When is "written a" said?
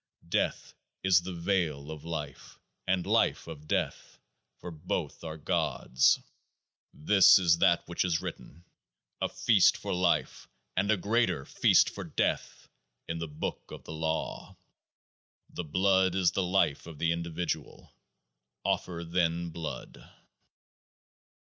8.19-9.29